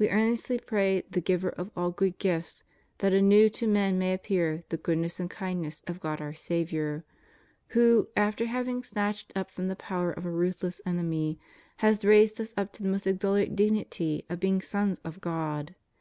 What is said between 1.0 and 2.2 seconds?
the Giver of all good